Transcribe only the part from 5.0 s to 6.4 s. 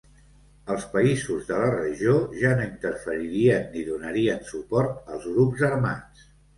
als grups armats.